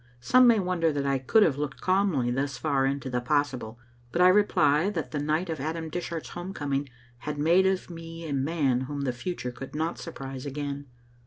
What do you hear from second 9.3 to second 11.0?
could not surprise again.